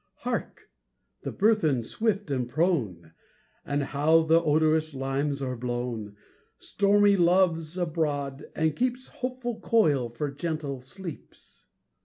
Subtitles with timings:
[0.25, 0.71] Hark!
[1.21, 3.13] the burthen, swift and prone!
[3.63, 6.15] And how the odorous limes are blown!
[6.57, 11.67] Stormy Love's abroad, and keeps Hopeful coil for gentle sleeps.